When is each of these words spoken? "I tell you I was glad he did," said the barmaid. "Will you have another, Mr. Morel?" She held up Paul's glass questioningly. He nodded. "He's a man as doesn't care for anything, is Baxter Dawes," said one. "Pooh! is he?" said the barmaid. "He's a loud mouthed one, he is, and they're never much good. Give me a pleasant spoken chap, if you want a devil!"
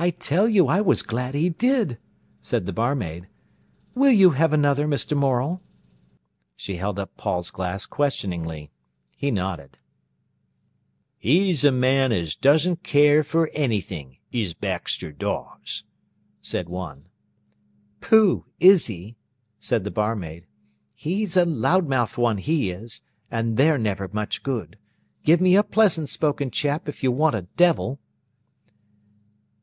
"I 0.00 0.10
tell 0.10 0.48
you 0.48 0.68
I 0.68 0.80
was 0.80 1.02
glad 1.02 1.34
he 1.34 1.48
did," 1.50 1.98
said 2.40 2.66
the 2.66 2.72
barmaid. 2.72 3.26
"Will 3.96 4.12
you 4.12 4.30
have 4.30 4.52
another, 4.52 4.86
Mr. 4.86 5.16
Morel?" 5.16 5.60
She 6.54 6.76
held 6.76 7.00
up 7.00 7.16
Paul's 7.16 7.50
glass 7.50 7.84
questioningly. 7.84 8.70
He 9.16 9.32
nodded. 9.32 9.76
"He's 11.16 11.64
a 11.64 11.72
man 11.72 12.12
as 12.12 12.36
doesn't 12.36 12.84
care 12.84 13.24
for 13.24 13.50
anything, 13.52 14.18
is 14.30 14.54
Baxter 14.54 15.10
Dawes," 15.10 15.82
said 16.40 16.68
one. 16.68 17.06
"Pooh! 18.00 18.44
is 18.60 18.86
he?" 18.86 19.16
said 19.58 19.82
the 19.82 19.90
barmaid. 19.90 20.46
"He's 20.94 21.36
a 21.36 21.44
loud 21.44 21.88
mouthed 21.88 22.16
one, 22.16 22.38
he 22.38 22.70
is, 22.70 23.02
and 23.32 23.56
they're 23.56 23.76
never 23.78 24.08
much 24.12 24.44
good. 24.44 24.78
Give 25.24 25.40
me 25.40 25.56
a 25.56 25.64
pleasant 25.64 26.08
spoken 26.08 26.52
chap, 26.52 26.88
if 26.88 27.02
you 27.02 27.10
want 27.10 27.34
a 27.34 27.48
devil!" 27.56 27.98